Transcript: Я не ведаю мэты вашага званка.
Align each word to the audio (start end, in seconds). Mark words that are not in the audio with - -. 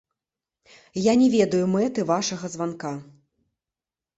Я 1.01 1.13
не 1.23 1.27
ведаю 1.35 1.61
мэты 1.75 2.07
вашага 2.13 2.45
званка. 2.55 2.91